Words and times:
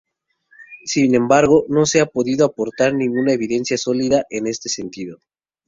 Sin 0.83 1.13
embargo, 1.13 1.65
no 1.69 1.85
se 1.85 2.01
ha 2.01 2.07
podido 2.07 2.47
aportar 2.47 2.95
ninguna 2.95 3.33
evidencia 3.33 3.77
sólida 3.77 4.25
en 4.31 4.47
ese 4.47 4.67
sentido. 4.67 5.19